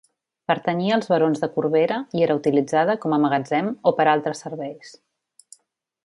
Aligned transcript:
Pertanyia 0.51 0.93
als 0.95 1.09
barons 1.11 1.43
de 1.43 1.49
Corbera 1.57 1.99
i 2.19 2.25
era 2.27 2.37
utilitzada 2.41 2.95
com 3.03 3.13
a 3.17 3.23
magatzem 3.25 3.69
o 3.91 3.97
per 4.01 4.07
altres 4.17 4.41
serveis. 4.47 4.95